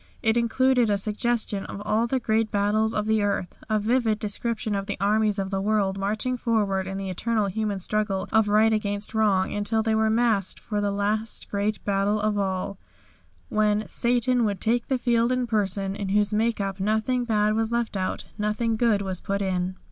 It 0.23 0.35
included 0.35 0.89
a 0.89 0.97
suggestion 0.97 1.63
of 1.67 1.79
all 1.85 2.07
the 2.07 2.19
great 2.19 2.49
battles 2.49 2.91
of 2.95 3.05
the 3.05 3.21
earth, 3.21 3.59
a 3.69 3.77
vivid 3.77 4.17
description 4.17 4.73
of 4.73 4.87
the 4.87 4.97
armies 4.99 5.37
of 5.37 5.51
the 5.51 5.61
world 5.61 5.99
marching 5.99 6.37
forward 6.37 6.87
in 6.87 6.97
the 6.97 7.11
eternal 7.11 7.45
human 7.45 7.77
struggle 7.79 8.27
of 8.31 8.47
right 8.47 8.73
against 8.73 9.13
wrong 9.13 9.53
until 9.53 9.83
they 9.83 9.93
were 9.93 10.09
masked 10.09 10.59
for 10.59 10.81
the 10.81 10.89
last 10.89 11.51
great 11.51 11.85
battle 11.85 12.19
of 12.19 12.39
all, 12.39 12.79
when 13.49 13.87
"Satan 13.87 14.43
would 14.43 14.59
take 14.59 14.87
the 14.87 14.97
field 14.97 15.31
in 15.31 15.45
person, 15.45 15.95
in 15.95 16.09
whose 16.09 16.33
make 16.33 16.59
up 16.59 16.79
nothing 16.79 17.23
bad 17.23 17.53
was 17.53 17.71
left 17.71 17.95
out, 17.95 18.25
nothing 18.39 18.77
good 18.77 19.03
was 19.03 19.21
put 19.21 19.39
in." 19.43 19.75